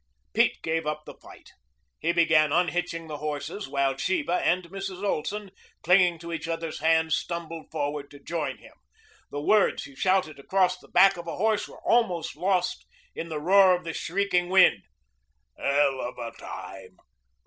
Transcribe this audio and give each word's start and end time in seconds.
Pete 0.33 0.63
gave 0.63 0.87
up 0.87 1.05
the 1.05 1.13
fight. 1.13 1.51
He 1.99 2.11
began 2.11 2.51
unhitching 2.51 3.05
the 3.05 3.17
horses, 3.17 3.67
while 3.67 3.95
Sheba 3.95 4.33
and 4.33 4.63
Mrs. 4.63 5.03
Olson, 5.03 5.51
clinging 5.83 6.17
to 6.17 6.33
each 6.33 6.47
other's 6.47 6.79
hands, 6.79 7.13
stumbled 7.15 7.69
forward 7.69 8.09
to 8.09 8.17
join 8.19 8.57
him. 8.57 8.73
The 9.29 9.43
words 9.43 9.83
he 9.83 9.93
shouted 9.95 10.39
across 10.39 10.79
the 10.79 10.87
back 10.87 11.17
of 11.17 11.27
a 11.27 11.37
horse 11.37 11.67
were 11.67 11.83
almost 11.87 12.35
lost 12.35 12.87
in 13.13 13.29
the 13.29 13.39
roar 13.39 13.75
of 13.75 13.83
the 13.83 13.93
shrieking 13.93 14.49
wind."... 14.49 14.81
heluvatime 15.59 16.97